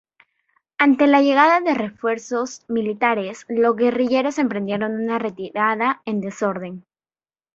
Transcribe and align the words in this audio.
Ante 0.79 1.05
la 1.05 1.21
llegada 1.21 1.59
de 1.61 1.75
refuerzos 1.75 2.65
militares, 2.67 3.45
los 3.49 3.75
guerrilleros 3.75 4.39
emprendieron 4.39 4.95
una 4.99 5.19
retirada 5.19 6.01
en 6.05 6.21
desorden. 6.21 6.85